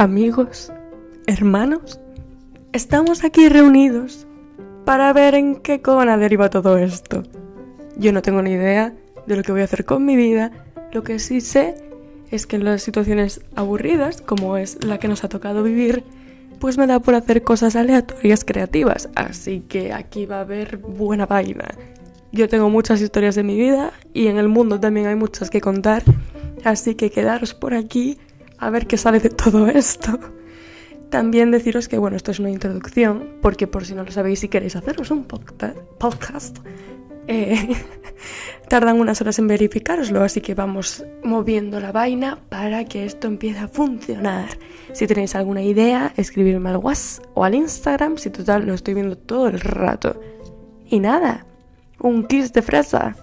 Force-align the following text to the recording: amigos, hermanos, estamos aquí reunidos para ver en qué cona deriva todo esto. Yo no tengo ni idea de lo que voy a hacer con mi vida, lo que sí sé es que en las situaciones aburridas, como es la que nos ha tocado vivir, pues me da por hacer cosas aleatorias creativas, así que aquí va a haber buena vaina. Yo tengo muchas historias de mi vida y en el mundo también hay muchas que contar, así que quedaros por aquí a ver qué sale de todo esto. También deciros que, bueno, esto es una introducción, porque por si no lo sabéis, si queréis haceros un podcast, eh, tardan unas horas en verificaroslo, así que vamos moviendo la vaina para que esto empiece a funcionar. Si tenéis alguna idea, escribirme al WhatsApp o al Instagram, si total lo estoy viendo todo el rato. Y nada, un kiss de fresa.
amigos, 0.00 0.72
hermanos, 1.26 2.00
estamos 2.72 3.22
aquí 3.22 3.50
reunidos 3.50 4.26
para 4.86 5.12
ver 5.12 5.34
en 5.34 5.56
qué 5.56 5.82
cona 5.82 6.16
deriva 6.16 6.48
todo 6.48 6.78
esto. 6.78 7.22
Yo 7.98 8.10
no 8.10 8.22
tengo 8.22 8.40
ni 8.40 8.52
idea 8.52 8.94
de 9.26 9.36
lo 9.36 9.42
que 9.42 9.52
voy 9.52 9.60
a 9.60 9.64
hacer 9.64 9.84
con 9.84 10.06
mi 10.06 10.16
vida, 10.16 10.52
lo 10.90 11.02
que 11.02 11.18
sí 11.18 11.42
sé 11.42 11.74
es 12.30 12.46
que 12.46 12.56
en 12.56 12.64
las 12.64 12.82
situaciones 12.82 13.42
aburridas, 13.54 14.22
como 14.22 14.56
es 14.56 14.82
la 14.82 14.96
que 14.96 15.06
nos 15.06 15.22
ha 15.22 15.28
tocado 15.28 15.62
vivir, 15.62 16.02
pues 16.60 16.78
me 16.78 16.86
da 16.86 17.00
por 17.00 17.14
hacer 17.14 17.42
cosas 17.42 17.76
aleatorias 17.76 18.42
creativas, 18.46 19.10
así 19.16 19.60
que 19.68 19.92
aquí 19.92 20.24
va 20.24 20.38
a 20.38 20.40
haber 20.40 20.78
buena 20.78 21.26
vaina. 21.26 21.74
Yo 22.32 22.48
tengo 22.48 22.70
muchas 22.70 23.02
historias 23.02 23.34
de 23.34 23.42
mi 23.42 23.58
vida 23.58 23.92
y 24.14 24.28
en 24.28 24.38
el 24.38 24.48
mundo 24.48 24.80
también 24.80 25.08
hay 25.08 25.16
muchas 25.16 25.50
que 25.50 25.60
contar, 25.60 26.02
así 26.64 26.94
que 26.94 27.10
quedaros 27.10 27.52
por 27.52 27.74
aquí 27.74 28.16
a 28.60 28.70
ver 28.70 28.86
qué 28.86 28.96
sale 28.96 29.18
de 29.18 29.30
todo 29.30 29.66
esto. 29.66 30.18
También 31.08 31.50
deciros 31.50 31.88
que, 31.88 31.98
bueno, 31.98 32.16
esto 32.16 32.30
es 32.30 32.38
una 32.38 32.50
introducción, 32.50 33.38
porque 33.42 33.66
por 33.66 33.84
si 33.84 33.94
no 33.94 34.04
lo 34.04 34.12
sabéis, 34.12 34.40
si 34.40 34.48
queréis 34.48 34.76
haceros 34.76 35.10
un 35.10 35.24
podcast, 35.24 36.58
eh, 37.26 37.68
tardan 38.68 39.00
unas 39.00 39.20
horas 39.20 39.38
en 39.40 39.48
verificaroslo, 39.48 40.22
así 40.22 40.40
que 40.40 40.54
vamos 40.54 41.04
moviendo 41.24 41.80
la 41.80 41.90
vaina 41.90 42.38
para 42.48 42.84
que 42.84 43.04
esto 43.04 43.26
empiece 43.26 43.58
a 43.58 43.68
funcionar. 43.68 44.46
Si 44.92 45.08
tenéis 45.08 45.34
alguna 45.34 45.62
idea, 45.62 46.12
escribirme 46.16 46.70
al 46.70 46.76
WhatsApp 46.76 47.26
o 47.34 47.44
al 47.44 47.56
Instagram, 47.56 48.16
si 48.18 48.30
total 48.30 48.66
lo 48.66 48.74
estoy 48.74 48.94
viendo 48.94 49.16
todo 49.18 49.48
el 49.48 49.58
rato. 49.58 50.20
Y 50.86 51.00
nada, 51.00 51.46
un 51.98 52.24
kiss 52.24 52.52
de 52.52 52.62
fresa. 52.62 53.16